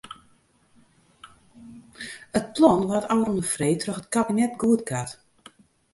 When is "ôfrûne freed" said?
3.15-3.77